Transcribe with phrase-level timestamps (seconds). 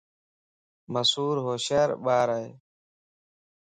[0.93, 2.49] مصور ھوشيار ٻارائي